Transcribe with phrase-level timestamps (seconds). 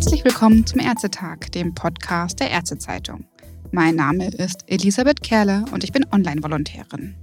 [0.00, 3.26] Herzlich willkommen zum Ärztetag, dem Podcast der Ärztezeitung.
[3.70, 7.16] Mein Name ist Elisabeth Kerle und ich bin Online-Volontärin.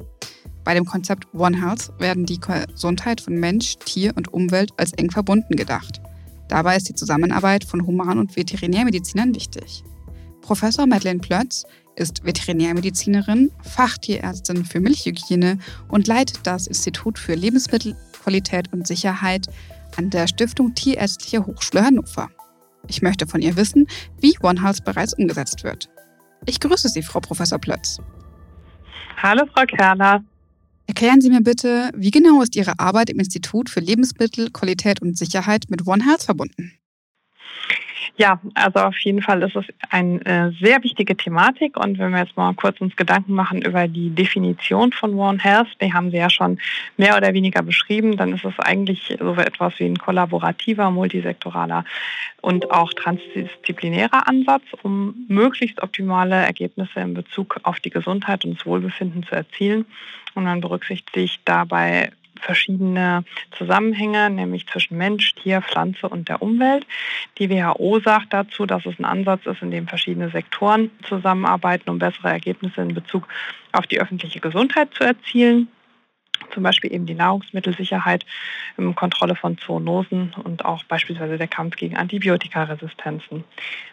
[0.63, 5.09] Bei dem Konzept One Health werden die Gesundheit von Mensch, Tier und Umwelt als eng
[5.09, 6.03] verbunden gedacht.
[6.49, 9.83] Dabei ist die Zusammenarbeit von Human- und Veterinärmedizinern wichtig.
[10.41, 11.65] Professor Madeleine Plötz
[11.95, 15.57] ist Veterinärmedizinerin, Fachtierärztin für Milchhygiene
[15.87, 19.47] und leitet das Institut für Lebensmittelqualität und Sicherheit
[19.95, 22.29] an der Stiftung Tierärztliche Hochschule Hannover.
[22.87, 23.87] Ich möchte von ihr wissen,
[24.19, 25.89] wie One Health bereits umgesetzt wird.
[26.45, 27.99] Ich grüße Sie, Frau Professor Plötz.
[29.21, 30.23] Hallo, Frau Kerner.
[30.87, 35.65] Erklären Sie mir bitte, wie genau ist Ihre Arbeit im Institut für Lebensmittelqualität und Sicherheit
[35.69, 36.73] mit One Health verbunden?
[38.15, 41.77] Ja, also auf jeden Fall ist es eine äh, sehr wichtige Thematik.
[41.77, 45.67] Und wenn wir jetzt mal kurz uns Gedanken machen über die Definition von One Health,
[45.81, 46.59] die haben Sie ja schon
[46.95, 51.83] mehr oder weniger beschrieben, dann ist es eigentlich so etwas wie ein kollaborativer, multisektoraler
[52.41, 58.65] und auch transdisziplinärer Ansatz, um möglichst optimale Ergebnisse in Bezug auf die Gesundheit und das
[58.65, 59.85] Wohlbefinden zu erzielen.
[60.33, 63.23] Und man berücksichtigt dabei verschiedene
[63.57, 66.85] Zusammenhänge, nämlich zwischen Mensch, Tier, Pflanze und der Umwelt.
[67.37, 71.99] Die WHO sagt dazu, dass es ein Ansatz ist, in dem verschiedene Sektoren zusammenarbeiten, um
[71.99, 73.27] bessere Ergebnisse in Bezug
[73.71, 75.67] auf die öffentliche Gesundheit zu erzielen
[76.53, 78.25] zum Beispiel eben die Nahrungsmittelsicherheit,
[78.95, 83.43] Kontrolle von Zoonosen und auch beispielsweise der Kampf gegen Antibiotikaresistenzen.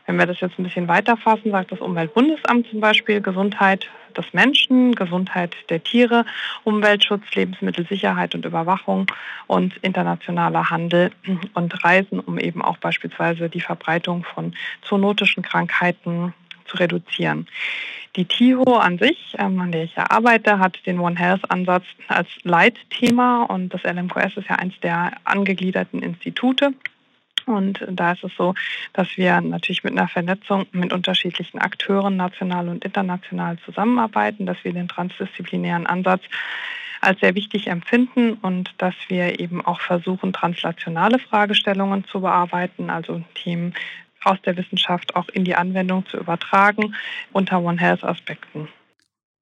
[0.06, 4.94] Wenn wir das jetzt ein bisschen weiterfassen, sagt das Umweltbundesamt zum Beispiel Gesundheit des Menschen,
[4.94, 6.24] Gesundheit der Tiere,
[6.62, 9.06] Umweltschutz, Lebensmittelsicherheit und Überwachung
[9.46, 11.10] und internationaler Handel
[11.54, 16.32] und Reisen, um eben auch beispielsweise die Verbreitung von zoonotischen Krankheiten
[16.74, 17.46] zu reduzieren.
[18.16, 22.28] Die TIHO an sich, ähm, an der ich ja arbeite, hat den One Health-Ansatz als
[22.44, 26.72] Leitthema und das LMQS ist ja eines der angegliederten Institute.
[27.46, 28.54] Und da ist es so,
[28.94, 34.72] dass wir natürlich mit einer Vernetzung mit unterschiedlichen Akteuren national und international zusammenarbeiten, dass wir
[34.72, 36.22] den transdisziplinären Ansatz
[37.00, 43.20] als sehr wichtig empfinden und dass wir eben auch versuchen, translationale Fragestellungen zu bearbeiten, also
[43.34, 43.74] Themen
[44.26, 46.94] aus der Wissenschaft auch in die Anwendung zu übertragen
[47.32, 48.68] unter One Health Aspekten.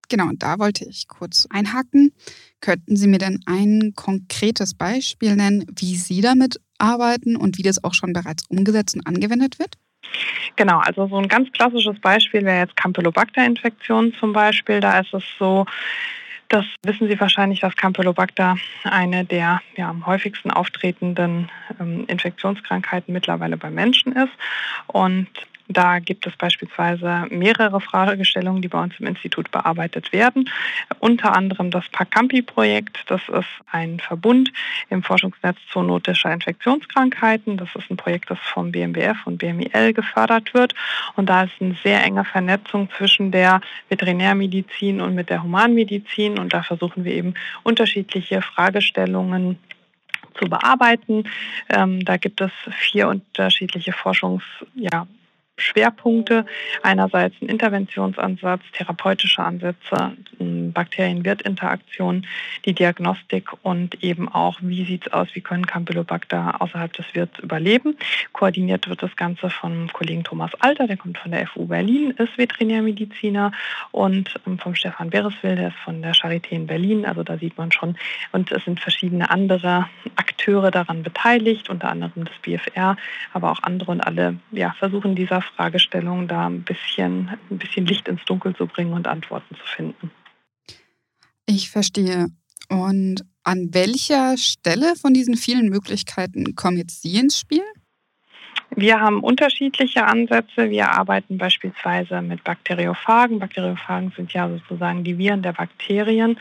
[0.09, 2.13] Genau, und da wollte ich kurz einhaken.
[2.61, 7.83] Könnten Sie mir denn ein konkretes Beispiel nennen, wie Sie damit arbeiten und wie das
[7.83, 9.79] auch schon bereits umgesetzt und angewendet wird?
[10.57, 14.81] Genau, also so ein ganz klassisches Beispiel wäre jetzt Campylobacter-Infektion zum Beispiel.
[14.81, 15.65] Da ist es so,
[16.49, 23.57] das wissen Sie wahrscheinlich, dass Campylobacter eine der ja, am häufigsten auftretenden ähm, Infektionskrankheiten mittlerweile
[23.57, 24.33] bei Menschen ist.
[24.87, 25.29] Und
[25.73, 30.51] da gibt es beispielsweise mehrere Fragestellungen, die bei uns im Institut bearbeitet werden.
[30.99, 33.05] Unter anderem das PACAMPI-Projekt.
[33.07, 34.53] Das ist ein Verbund
[34.91, 37.57] im Forschungsnetz zoonotischer Infektionskrankheiten.
[37.57, 40.75] Das ist ein Projekt, das vom BMBF und BMIL gefördert wird.
[41.17, 46.39] Und da ist eine sehr enge Vernetzung zwischen der Veterinärmedizin und mit der Humanmedizin.
[46.39, 49.59] Und da versuchen wir eben unterschiedliche Fragestellungen
[50.39, 51.25] zu bearbeiten.
[51.69, 54.45] Ähm, da gibt es vier unterschiedliche Forschungs,
[54.75, 55.07] ja,
[55.63, 56.45] Schwerpunkte.
[56.83, 60.13] Einerseits ein Interventionsansatz, therapeutische Ansätze,
[60.73, 62.27] Bakterien-Wirt-Interaktion,
[62.65, 67.39] die Diagnostik und eben auch, wie sieht es aus, wie können Campylobacter außerhalb des Wirts
[67.39, 67.97] überleben.
[68.33, 72.37] Koordiniert wird das Ganze vom Kollegen Thomas Alter, der kommt von der FU Berlin, ist
[72.37, 73.53] Veterinärmediziner
[73.91, 77.07] und ähm, vom Stefan Bereswil, der ist von der Charité in Berlin.
[77.07, 77.97] Also da sieht man schon,
[78.33, 82.97] und es sind verschiedene andere Akteure daran beteiligt, unter anderem das BFR,
[83.33, 88.09] aber auch andere und alle ja, versuchen dieser Fragestellung da ein bisschen, ein bisschen Licht
[88.09, 90.11] ins Dunkel zu bringen und Antworten zu finden.
[91.55, 92.29] Ich verstehe.
[92.71, 97.63] Und an welcher Stelle von diesen vielen Möglichkeiten kommen jetzt Sie ins Spiel?
[98.75, 100.71] Wir haben unterschiedliche Ansätze.
[100.71, 103.39] Wir arbeiten beispielsweise mit Bakteriophagen.
[103.39, 106.39] Bakteriophagen sind ja sozusagen die Viren der Bakterien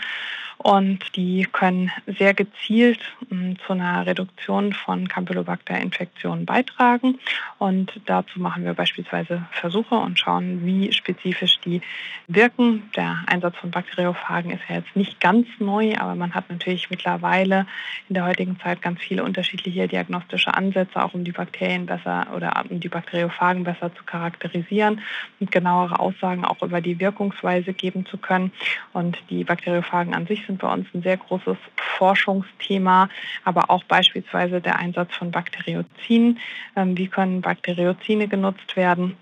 [0.64, 7.20] und die können sehr gezielt hm, zu einer Reduktion von Campylobacter-Infektionen beitragen.
[7.58, 11.82] Und dazu machen wir beispielsweise Versuche und schauen, wie spezifisch die
[12.28, 12.84] wirken.
[12.96, 17.66] Der Einsatz von Bakteriophagen ist ja jetzt nicht ganz neu, aber man hat natürlich mittlerweile
[18.08, 22.64] in der heutigen Zeit ganz viele unterschiedliche diagnostische Ansätze, auch um die Bakterien besser oder
[22.70, 25.02] um die Bakteriophagen besser zu charakterisieren
[25.40, 28.52] und genauere Aussagen auch über die Wirkungsweise geben zu können.
[28.94, 31.58] Und die Bakteriophagen an sich sind bei uns ein sehr großes
[31.98, 33.10] Forschungsthema,
[33.44, 36.40] aber auch beispielsweise der Einsatz von Bakteriozinen.
[36.76, 39.16] Ähm, wie können Bakteriozine genutzt werden,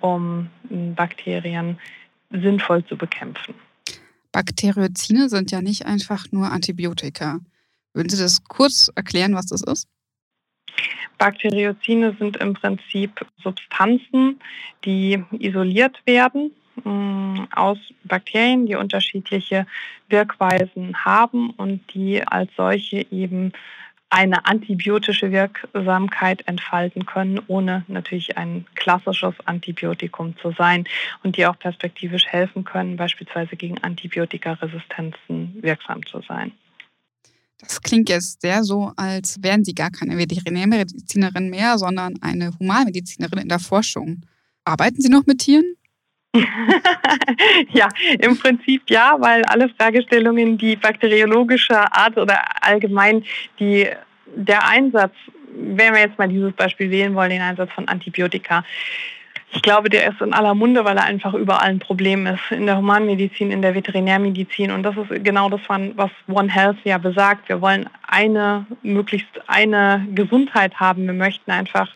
[0.00, 1.78] um ähm, Bakterien
[2.30, 3.54] sinnvoll zu bekämpfen?
[4.32, 7.38] Bakteriozine sind ja nicht einfach nur Antibiotika.
[7.92, 9.86] Würden Sie das kurz erklären, was das ist?
[11.18, 14.40] Bakteriozine sind im Prinzip Substanzen,
[14.84, 16.52] die isoliert werden
[16.82, 19.66] mm, aus Bakterien, die unterschiedliche
[20.08, 23.52] Wirkweisen haben und die als solche eben
[24.14, 30.84] eine antibiotische Wirksamkeit entfalten können, ohne natürlich ein klassisches Antibiotikum zu sein
[31.24, 36.52] und die auch perspektivisch helfen können, beispielsweise gegen Antibiotikaresistenzen wirksam zu sein.
[37.66, 43.38] Das klingt jetzt sehr so, als wären Sie gar keine Veterinärmedizinerin mehr, sondern eine Humanmedizinerin
[43.38, 44.20] in der Forschung.
[44.64, 45.76] Arbeiten Sie noch mit Tieren?
[47.72, 47.88] ja,
[48.18, 53.24] im Prinzip ja, weil alle Fragestellungen, die bakteriologischer Art oder allgemein
[53.60, 53.88] die,
[54.34, 55.14] der Einsatz,
[55.56, 58.64] wenn wir jetzt mal dieses Beispiel wählen wollen, den Einsatz von Antibiotika,
[59.54, 62.50] ich glaube, der ist in aller Munde, weil er einfach überall ein Problem ist.
[62.50, 64.72] In der Humanmedizin, in der Veterinärmedizin.
[64.72, 67.48] Und das ist genau das, was One Health ja besagt.
[67.48, 71.06] Wir wollen eine, möglichst eine Gesundheit haben.
[71.06, 71.88] Wir möchten einfach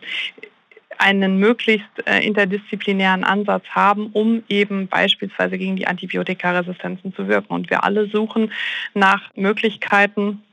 [0.99, 7.53] einen möglichst äh, interdisziplinären Ansatz haben, um eben beispielsweise gegen die Antibiotikaresistenzen zu wirken.
[7.53, 8.51] Und wir alle suchen
[8.93, 10.43] nach Möglichkeiten,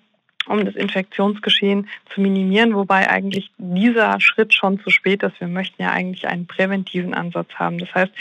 [0.46, 5.40] um das Infektionsgeschehen zu minimieren, wobei eigentlich dieser Schritt schon zu spät ist.
[5.40, 7.78] Wir möchten ja eigentlich einen präventiven Ansatz haben.
[7.78, 8.12] Das heißt,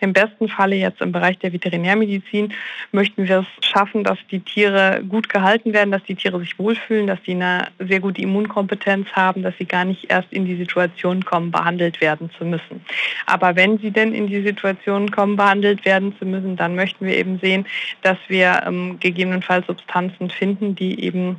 [0.00, 2.52] im besten Falle jetzt im Bereich der Veterinärmedizin
[2.92, 7.06] möchten wir es schaffen, dass die Tiere gut gehalten werden, dass die Tiere sich wohlfühlen,
[7.06, 11.24] dass sie eine sehr gute Immunkompetenz haben, dass sie gar nicht erst in die Situation
[11.24, 12.84] kommen, behandelt werden zu müssen.
[13.26, 17.16] Aber wenn sie denn in die Situation kommen, behandelt werden zu müssen, dann möchten wir
[17.16, 17.66] eben sehen,
[18.02, 21.36] dass wir ähm, gegebenenfalls Substanzen finden, die eben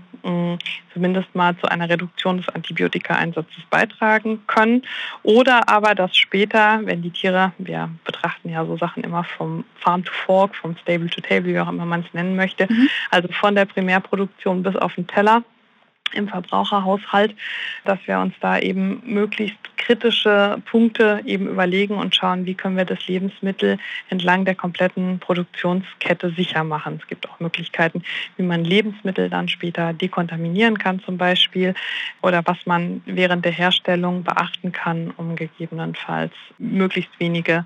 [0.93, 4.83] zumindest mal zu einer Reduktion des Antibiotikaeinsatzes beitragen können.
[5.23, 10.03] Oder aber, dass später, wenn die Tiere, wir betrachten ja so Sachen immer vom Farm
[10.03, 12.89] to Fork, vom Stable to Table, wie auch immer man es nennen möchte, mhm.
[13.09, 15.43] also von der Primärproduktion bis auf den Teller,
[16.13, 17.35] im Verbraucherhaushalt,
[17.85, 22.85] dass wir uns da eben möglichst kritische Punkte eben überlegen und schauen, wie können wir
[22.85, 23.77] das Lebensmittel
[24.09, 26.99] entlang der kompletten Produktionskette sicher machen.
[27.01, 28.03] Es gibt auch Möglichkeiten,
[28.37, 31.73] wie man Lebensmittel dann später dekontaminieren kann zum Beispiel
[32.21, 37.65] oder was man während der Herstellung beachten kann, um gegebenenfalls möglichst wenige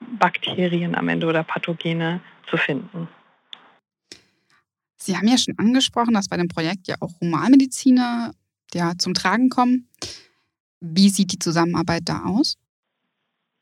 [0.00, 3.08] Bakterien am Ende oder Pathogene zu finden.
[5.10, 8.32] Sie haben ja schon angesprochen, dass bei dem Projekt ja auch Humanmediziner
[8.72, 9.88] ja, zum Tragen kommen.
[10.78, 12.56] Wie sieht die Zusammenarbeit da aus?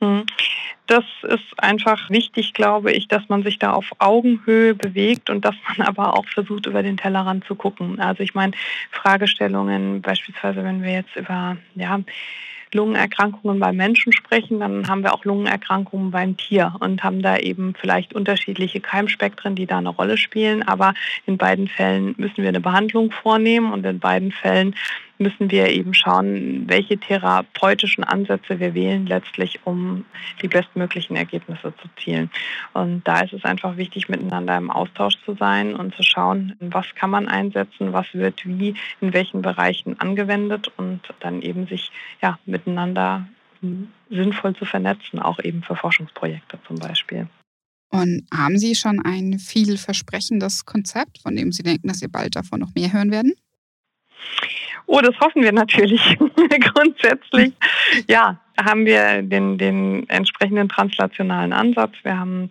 [0.02, 0.26] Hm.
[0.88, 5.54] Das ist einfach wichtig, glaube ich, dass man sich da auf Augenhöhe bewegt und dass
[5.66, 7.98] man aber auch versucht, über den Tellerrand zu gucken.
[7.98, 8.52] Also ich meine,
[8.90, 11.98] Fragestellungen, beispielsweise wenn wir jetzt über ja,
[12.74, 17.74] Lungenerkrankungen beim Menschen sprechen, dann haben wir auch Lungenerkrankungen beim Tier und haben da eben
[17.80, 20.62] vielleicht unterschiedliche Keimspektren, die da eine Rolle spielen.
[20.62, 20.94] Aber
[21.26, 24.74] in beiden Fällen müssen wir eine Behandlung vornehmen und in beiden Fällen
[25.18, 30.04] müssen wir eben schauen, welche therapeutischen Ansätze wir wählen, letztlich um
[30.42, 32.30] die bestmöglichen Ergebnisse zu zielen.
[32.72, 36.94] Und da ist es einfach wichtig, miteinander im Austausch zu sein und zu schauen, was
[36.94, 41.90] kann man einsetzen, was wird wie in welchen Bereichen angewendet und dann eben sich
[42.22, 43.26] ja, miteinander
[44.08, 47.26] sinnvoll zu vernetzen, auch eben für Forschungsprojekte zum Beispiel.
[47.90, 52.60] Und haben Sie schon ein vielversprechendes Konzept, von dem Sie denken, dass Sie bald davon
[52.60, 53.32] noch mehr hören werden?
[54.90, 56.18] Oh, das hoffen wir natürlich
[56.72, 57.52] grundsätzlich.
[58.08, 61.92] Ja, haben wir den, den entsprechenden translationalen Ansatz.
[62.02, 62.50] Wir haben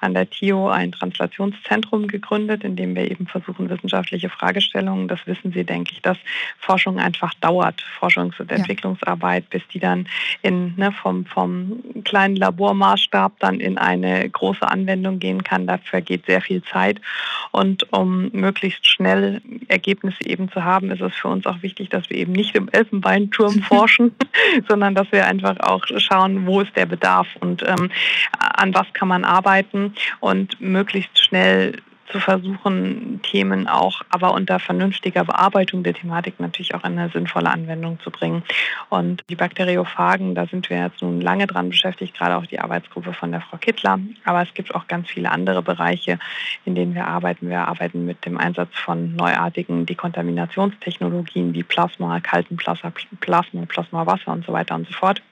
[0.00, 5.52] an der TIO ein Translationszentrum gegründet, in dem wir eben versuchen, wissenschaftliche Fragestellungen, das wissen
[5.52, 6.18] Sie, denke ich, dass
[6.58, 9.58] Forschung einfach dauert, Forschungs- und Entwicklungsarbeit, ja.
[9.58, 10.06] bis die dann
[10.42, 15.66] in, ne, vom, vom kleinen Labormaßstab dann in eine große Anwendung gehen kann.
[15.66, 17.00] Dafür geht sehr viel Zeit.
[17.52, 22.10] Und um möglichst schnell Ergebnisse eben zu haben, ist es für uns auch wichtig, dass
[22.10, 24.14] wir eben nicht im Elfenbeinturm forschen,
[24.68, 27.90] sondern dass wir einfach einfach auch schauen, wo ist der Bedarf und ähm,
[28.38, 31.74] an was kann man arbeiten und möglichst schnell
[32.10, 37.50] zu versuchen, Themen auch, aber unter vernünftiger Bearbeitung der Thematik natürlich auch in eine sinnvolle
[37.50, 38.42] Anwendung zu bringen.
[38.88, 43.12] Und die Bakteriophagen, da sind wir jetzt nun lange dran beschäftigt, gerade auch die Arbeitsgruppe
[43.12, 43.98] von der Frau Kittler.
[44.24, 46.18] Aber es gibt auch ganz viele andere Bereiche,
[46.64, 47.48] in denen wir arbeiten.
[47.48, 54.46] Wir arbeiten mit dem Einsatz von neuartigen Dekontaminationstechnologien wie Plasma, kalten Plasma, Plasma, Plasmawasser und
[54.46, 55.22] so weiter und so fort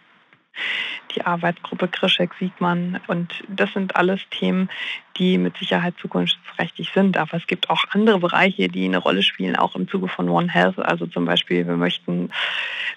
[1.14, 3.00] die Arbeitsgruppe Krischek-Siegmann.
[3.06, 4.68] Und das sind alles Themen,
[5.16, 7.16] die mit Sicherheit zukunftsträchtig sind.
[7.16, 10.52] Aber es gibt auch andere Bereiche, die eine Rolle spielen, auch im Zuge von One
[10.52, 10.78] Health.
[10.78, 12.30] Also zum Beispiel, wir möchten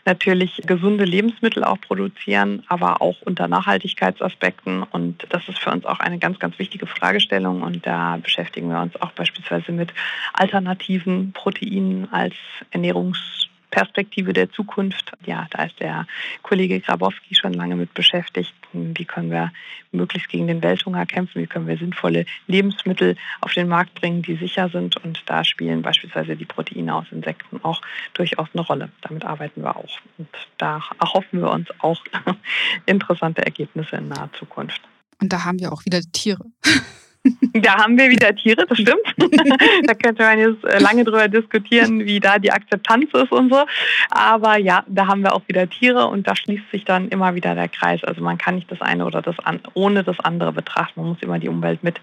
[0.06, 4.84] natürlich gesunde Lebensmittel auch produzieren, aber auch unter Nachhaltigkeitsaspekten.
[4.84, 7.62] Und das ist für uns auch eine ganz, ganz wichtige Fragestellung.
[7.62, 9.94] Und da beschäftigen wir uns auch beispielsweise mit
[10.34, 12.36] alternativen Proteinen als
[12.72, 13.48] Ernährungs
[13.78, 15.12] Perspektive der Zukunft.
[15.24, 16.08] Ja, da ist der
[16.42, 18.52] Kollege Grabowski schon lange mit beschäftigt.
[18.74, 19.52] Wie können wir
[19.92, 21.44] möglichst gegen den Welthunger kämpfen?
[21.44, 24.98] Wie können wir sinnvolle Lebensmittel auf den Markt bringen, die sicher sind?
[24.98, 27.84] Und da spielen beispielsweise die Proteine aus Insekten auch
[28.16, 28.90] durchaus eine Rolle.
[29.02, 30.00] Damit arbeiten wir auch.
[30.18, 32.04] Und da erhoffen wir uns auch
[32.88, 34.82] interessante Ergebnisse in naher Zukunft.
[35.22, 36.46] Und da haben wir auch wieder Tiere.
[37.54, 39.02] Da haben wir wieder Tiere, das stimmt.
[39.88, 43.66] da könnte man jetzt äh, lange drüber diskutieren, wie da die Akzeptanz ist und so.
[44.12, 47.56] Aber ja, da haben wir auch wieder Tiere und da schließt sich dann immer wieder
[47.56, 48.04] der Kreis.
[48.04, 51.02] Also man kann nicht das eine oder das an, ohne das andere betrachten.
[51.02, 52.00] Man muss immer die Umwelt mit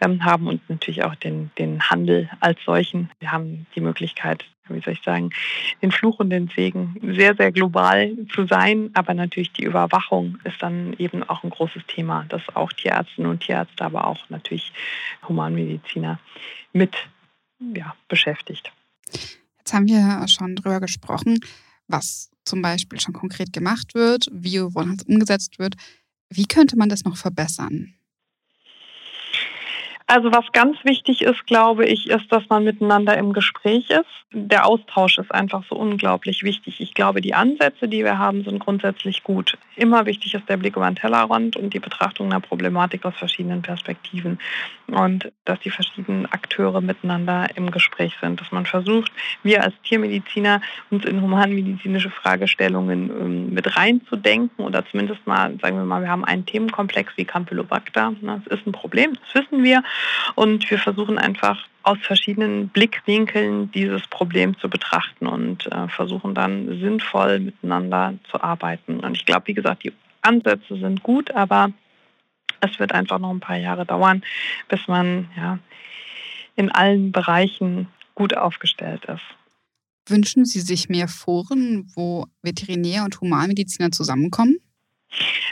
[0.00, 3.10] ähm, haben und natürlich auch den, den Handel als solchen.
[3.20, 5.30] Wir haben die Möglichkeit, wie soll ich sagen,
[5.82, 8.90] den Fluch und den Segen, sehr, sehr global zu sein.
[8.94, 13.40] Aber natürlich die Überwachung ist dann eben auch ein großes Thema, das auch Tierärztinnen und
[13.40, 14.72] Tierärzte, aber auch natürlich
[15.28, 16.18] Humanmediziner
[16.72, 16.94] mit
[17.74, 18.72] ja, beschäftigt.
[19.58, 21.40] Jetzt haben wir schon darüber gesprochen,
[21.88, 25.74] was zum Beispiel schon konkret gemacht wird, wie One umgesetzt wird.
[26.30, 27.94] Wie könnte man das noch verbessern?
[30.10, 34.06] Also was ganz wichtig ist, glaube ich, ist, dass man miteinander im Gespräch ist.
[34.32, 36.80] Der Austausch ist einfach so unglaublich wichtig.
[36.80, 39.58] Ich glaube, die Ansätze, die wir haben, sind grundsätzlich gut.
[39.76, 43.60] Immer wichtig ist der Blick über den Tellerrand und die Betrachtung einer Problematik aus verschiedenen
[43.60, 44.38] Perspektiven.
[44.86, 48.40] Und dass die verschiedenen Akteure miteinander im Gespräch sind.
[48.40, 49.12] Dass man versucht,
[49.42, 55.84] wir als Tiermediziner uns in humanmedizinische Fragestellungen ähm, mit reinzudenken oder zumindest mal, sagen wir
[55.84, 58.14] mal, wir haben einen Themenkomplex wie Campylobacter.
[58.22, 59.82] Das ist ein Problem, das wissen wir.
[60.34, 66.80] Und wir versuchen einfach aus verschiedenen Blickwinkeln dieses Problem zu betrachten und äh, versuchen dann
[66.80, 69.00] sinnvoll miteinander zu arbeiten.
[69.00, 71.72] Und ich glaube, wie gesagt, die Ansätze sind gut, aber
[72.60, 74.22] es wird einfach noch ein paar Jahre dauern,
[74.68, 75.58] bis man ja,
[76.56, 79.22] in allen Bereichen gut aufgestellt ist.
[80.08, 84.58] Wünschen Sie sich mehr Foren, wo Veterinär und Humanmediziner zusammenkommen?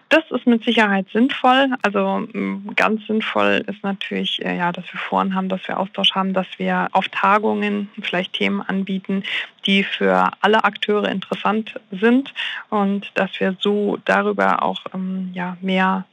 [0.08, 1.70] Das ist mit Sicherheit sinnvoll.
[1.82, 2.28] Also
[2.76, 6.46] ganz sinnvoll ist natürlich, äh, ja, dass wir Foren haben, dass wir Austausch haben, dass
[6.58, 9.25] wir auf Tagungen vielleicht Themen anbieten,
[9.64, 12.32] die für alle Akteure interessant sind
[12.68, 16.04] und dass wir so darüber auch ähm, ja, mehr,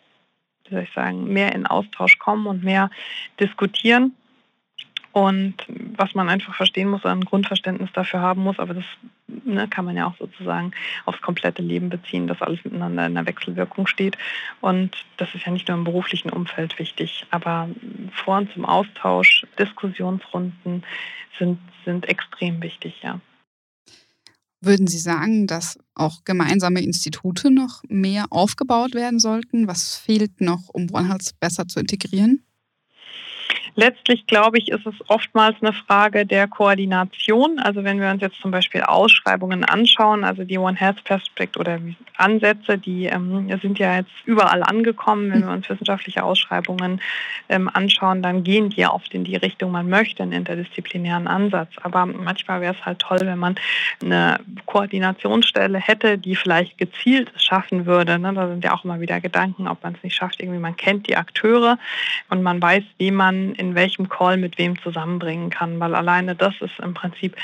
[0.65, 2.89] wie soll ich sagen, mehr in Austausch kommen und mehr
[3.39, 4.15] diskutieren.
[5.12, 8.85] Und was man einfach verstehen muss, ein Grundverständnis dafür haben muss, aber das
[9.45, 10.71] ne, kann man ja auch sozusagen
[11.05, 14.17] aufs komplette Leben beziehen, dass alles miteinander in der Wechselwirkung steht.
[14.62, 17.69] Und das ist ja nicht nur im beruflichen Umfeld wichtig, aber
[18.12, 20.83] Foren zum Austausch, Diskussionsrunden
[21.38, 23.19] sind, sind extrem wichtig, ja.
[24.62, 29.67] Würden Sie sagen, dass auch gemeinsame Institute noch mehr aufgebaut werden sollten?
[29.67, 32.45] Was fehlt noch, um One Health besser zu integrieren?
[33.75, 37.60] Letztlich glaube ich, ist es oftmals eine Frage der Koordination.
[37.60, 41.80] Also wenn wir uns jetzt zum Beispiel Ausschreibungen anschauen, also die One Health Perspective oder
[42.18, 45.32] Ansätze, die ähm, sind ja jetzt überall angekommen.
[45.32, 47.01] Wenn wir uns wissenschaftliche Ausschreibungen
[47.50, 51.72] ähm, anschauen, dann gehen die ja oft in die Richtung, man möchte einen interdisziplinären Ansatz.
[51.82, 53.56] Aber manchmal wäre es halt toll, wenn man
[54.03, 58.20] eine Koordinationsstelle hätte, die vielleicht gezielt schaffen würde.
[58.20, 58.34] Ne?
[58.34, 60.42] Da sind ja auch immer wieder Gedanken, ob man es nicht schafft.
[60.42, 61.80] Irgendwie man kennt die Akteure
[62.30, 66.53] und man weiß, wie man in welchem Call mit wem zusammenbringen kann, weil alleine das
[66.60, 67.36] ist im Prinzip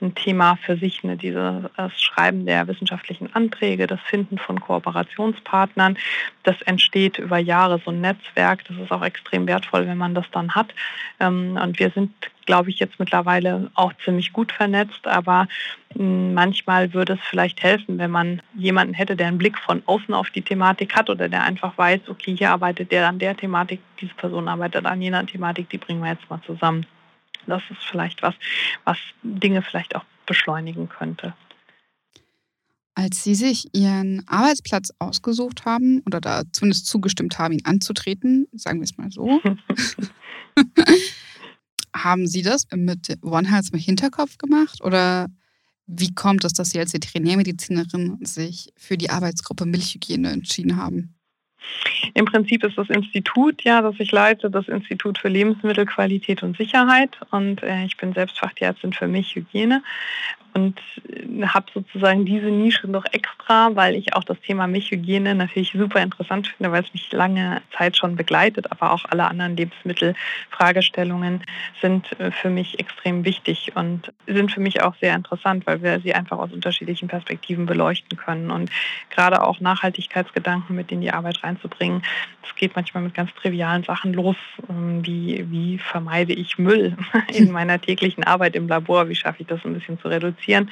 [0.00, 5.98] ein Thema für sich, ne, dieses Schreiben der wissenschaftlichen Anträge, das Finden von Kooperationspartnern,
[6.42, 10.26] das entsteht über Jahre so ein Netzwerk, das ist auch extrem wertvoll, wenn man das
[10.32, 10.74] dann hat.
[11.18, 12.12] Ähm, und wir sind
[12.46, 15.06] glaube ich, jetzt mittlerweile auch ziemlich gut vernetzt.
[15.06, 15.48] Aber
[15.94, 20.14] hm, manchmal würde es vielleicht helfen, wenn man jemanden hätte, der einen Blick von außen
[20.14, 23.80] auf die Thematik hat oder der einfach weiß, okay, hier arbeitet der an der Thematik,
[24.00, 26.86] diese Person arbeitet an jener Thematik, die bringen wir jetzt mal zusammen.
[27.46, 28.34] Das ist vielleicht was,
[28.84, 31.34] was Dinge vielleicht auch beschleunigen könnte.
[32.98, 38.80] Als Sie sich Ihren Arbeitsplatz ausgesucht haben oder da zumindest zugestimmt haben, ihn anzutreten, sagen
[38.80, 39.42] wir es mal so,
[41.96, 45.28] Haben Sie das mit One Health im Hinterkopf gemacht oder
[45.86, 51.16] wie kommt es, dass Sie als Veterinärmedizinerin sich für die Arbeitsgruppe Milchhygiene entschieden haben?
[52.14, 57.18] Im Prinzip ist das Institut, ja, das ich leite, das Institut für Lebensmittelqualität und Sicherheit.
[57.30, 59.82] Und äh, ich bin selbst Fachtierärztin für Milchhygiene
[60.56, 65.72] und äh, habe sozusagen diese Nische noch extra, weil ich auch das Thema Milchhygiene natürlich
[65.72, 71.42] super interessant finde, weil es mich lange Zeit schon begleitet, aber auch alle anderen Lebensmittelfragestellungen
[71.82, 76.00] sind äh, für mich extrem wichtig und sind für mich auch sehr interessant, weil wir
[76.00, 78.50] sie einfach aus unterschiedlichen Perspektiven beleuchten können.
[78.50, 78.70] Und
[79.10, 82.02] gerade auch Nachhaltigkeitsgedanken mit in die Arbeit reinzubringen.
[82.48, 84.36] Es geht manchmal mit ganz trivialen Sachen los,
[84.70, 86.96] ähm, wie wie vermeide ich Müll
[87.34, 90.70] in meiner täglichen Arbeit im Labor, wie schaffe ich das ein bisschen zu reduzieren kommunizieren.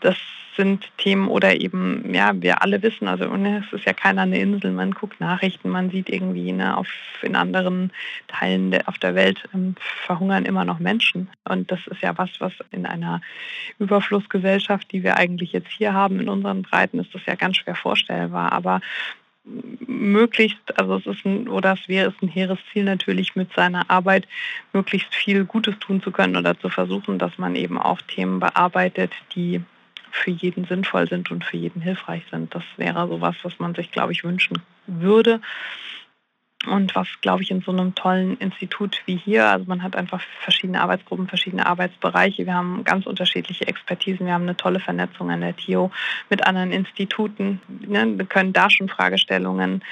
[0.00, 0.16] Das
[0.54, 4.38] sind Themen oder eben, ja, wir alle wissen, also ne, es ist ja keiner eine
[4.38, 6.88] Insel, man guckt Nachrichten, man sieht irgendwie ne, auf,
[7.22, 7.90] in anderen
[8.28, 11.30] Teilen der, auf der Welt ähm, verhungern immer noch Menschen.
[11.48, 13.22] Und das ist ja was, was in einer
[13.78, 17.74] Überflussgesellschaft, die wir eigentlich jetzt hier haben, in unseren Breiten, ist das ja ganz schwer
[17.74, 18.52] vorstellbar.
[18.52, 18.82] Aber
[19.44, 23.90] möglichst, also es ist ein, oder es wäre es ein hehres Ziel natürlich mit seiner
[23.90, 24.28] Arbeit
[24.72, 29.12] möglichst viel Gutes tun zu können oder zu versuchen, dass man eben auch Themen bearbeitet,
[29.34, 29.60] die
[30.10, 32.54] für jeden sinnvoll sind und für jeden hilfreich sind.
[32.54, 35.40] Das wäre sowas, was man sich, glaube ich, wünschen würde.
[36.66, 40.20] Und was, glaube ich, in so einem tollen Institut wie hier, also man hat einfach
[40.42, 42.46] verschiedene Arbeitsgruppen, verschiedene Arbeitsbereiche.
[42.46, 44.26] Wir haben ganz unterschiedliche Expertisen.
[44.26, 45.90] Wir haben eine tolle Vernetzung an der TIO
[46.30, 47.60] mit anderen Instituten.
[47.68, 49.82] Ne, wir können da schon Fragestellungen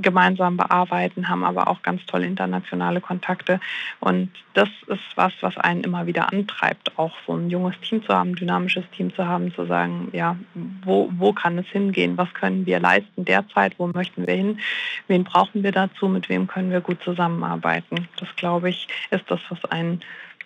[0.00, 3.60] gemeinsam bearbeiten, haben aber auch ganz tolle internationale Kontakte.
[4.00, 8.14] Und das ist was, was einen immer wieder antreibt, auch so ein junges Team zu
[8.14, 10.36] haben, ein dynamisches Team zu haben, zu sagen, ja,
[10.84, 14.58] wo, wo kann es hingehen, was können wir leisten derzeit, wo möchten wir hin,
[15.06, 18.08] wen brauchen wir dazu, mit wem können wir gut zusammenarbeiten.
[18.18, 20.00] Das, glaube ich, ist das, was einen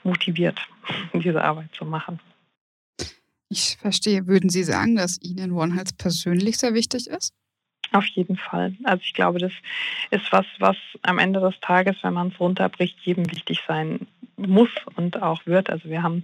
[0.05, 0.61] motiviert,
[1.13, 2.21] diese Arbeit zu machen.
[3.49, 4.27] Ich verstehe.
[4.27, 7.35] Würden Sie sagen, dass Ihnen OneHealth persönlich sehr wichtig ist?
[7.93, 8.75] Auf jeden Fall.
[8.85, 9.53] Also ich glaube, das
[10.11, 14.07] ist was, was am Ende des Tages, wenn man es runterbricht, jedem wichtig sein
[14.37, 15.69] muss und auch wird.
[15.69, 16.23] Also wir haben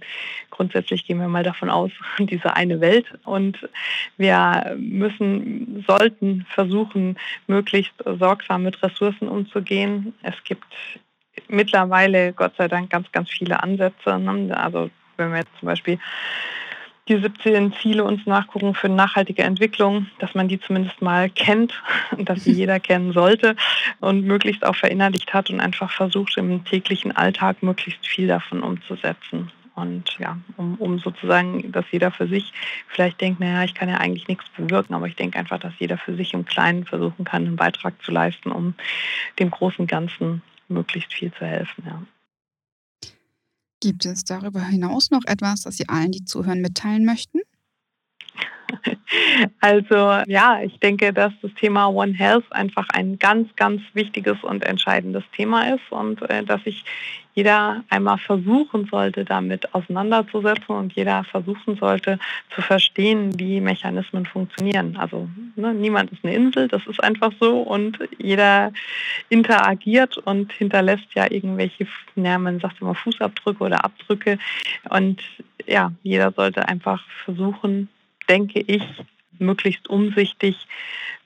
[0.49, 3.69] grundsätzlich gehen wir mal davon aus, diese eine Welt und
[4.17, 10.13] wir müssen, sollten versuchen, möglichst sorgsam mit Ressourcen umzugehen.
[10.23, 10.65] Es gibt
[11.47, 14.17] mittlerweile, Gott sei Dank, ganz, ganz viele Ansätze.
[14.17, 14.57] Ne?
[14.57, 15.99] Also wenn wir jetzt zum Beispiel
[17.09, 21.73] die 17 Ziele uns nachgucken für nachhaltige Entwicklung, dass man die zumindest mal kennt,
[22.17, 23.55] dass sie jeder kennen sollte
[23.99, 29.51] und möglichst auch verinnerlicht hat und einfach versucht, im täglichen Alltag möglichst viel davon umzusetzen.
[29.75, 32.51] Und ja, um, um sozusagen, dass jeder für sich
[32.89, 35.97] vielleicht denkt, naja, ich kann ja eigentlich nichts bewirken, aber ich denke einfach, dass jeder
[35.97, 38.73] für sich im Kleinen versuchen kann, einen Beitrag zu leisten, um
[39.39, 41.83] dem großen Ganzen möglichst viel zu helfen.
[41.85, 42.01] Ja.
[43.81, 47.39] Gibt es darüber hinaus noch etwas, das Sie allen, die zuhören, mitteilen möchten?
[49.59, 54.63] Also ja, ich denke, dass das Thema One Health einfach ein ganz, ganz wichtiges und
[54.63, 56.83] entscheidendes Thema ist und äh, dass sich
[57.33, 62.19] jeder einmal versuchen sollte, damit auseinanderzusetzen und jeder versuchen sollte
[62.53, 64.97] zu verstehen, wie Mechanismen funktionieren.
[64.97, 68.73] Also ne, niemand ist eine Insel, das ist einfach so und jeder
[69.29, 74.37] interagiert und hinterlässt ja irgendwelche, ja, man sagt immer Fußabdrücke oder Abdrücke
[74.89, 75.21] und
[75.65, 77.87] ja, jeder sollte einfach versuchen,
[78.29, 78.83] denke ich,
[79.39, 80.55] möglichst umsichtig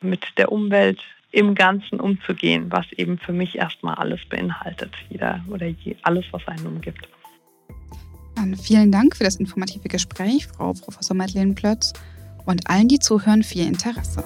[0.01, 5.65] mit der Umwelt im Ganzen umzugehen, was eben für mich erstmal alles beinhaltet, jeder oder
[5.67, 7.07] je, alles, was einen umgibt.
[8.35, 11.93] Dann vielen Dank für das informative Gespräch, Frau Professor Madeleine Plötz,
[12.45, 14.23] und allen, die zuhören, Ihr Interesse.